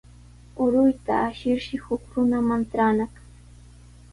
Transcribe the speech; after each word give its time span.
Aruyta 0.63 1.13
ashirshi 1.29 1.75
huk 1.83 2.03
runaman 2.15 2.61
traanaq. 2.71 3.13